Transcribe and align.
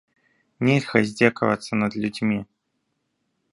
Нельга 0.67 0.99
здзекавацца 1.09 1.71
над 1.81 1.91
людзьмі. 2.05 2.39